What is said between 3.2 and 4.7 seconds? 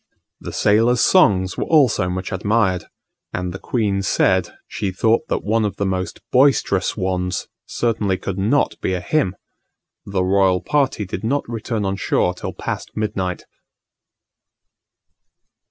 and the queen said